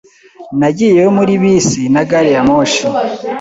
Nagiyeyo 0.59 1.09
muri 1.17 1.33
bisi 1.41 1.81
na 1.93 2.03
gari 2.09 2.31
ya 2.35 2.41
moshi. 2.47 2.83